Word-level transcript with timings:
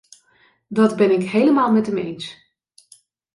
Dat 0.67 0.95
ben 0.95 1.11
ik 1.11 1.23
helemaal 1.29 1.71
met 1.71 1.85
hem 1.85 1.97
eens. 1.97 2.53